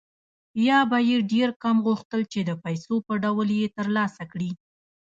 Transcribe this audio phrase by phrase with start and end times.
[0.67, 4.51] یا به یې ډېر کم غوښتل چې د پیسو په ډول یې ترلاسه کړي